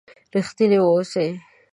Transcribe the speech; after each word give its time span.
رښتيني 0.35 0.77
و 0.81 0.85
اوسئ! 0.91 1.29